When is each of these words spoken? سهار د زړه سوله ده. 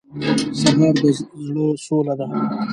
سهار 0.61 0.95
د 1.01 1.03
زړه 1.45 1.65
سوله 1.85 2.13
ده. 2.19 2.25